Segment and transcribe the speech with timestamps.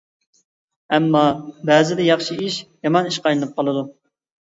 [0.95, 1.21] ئەمما،
[1.71, 3.91] بەزىدە ياخشى ئىش يامان ئىشقا ئايلىنىپ قالىدۇ.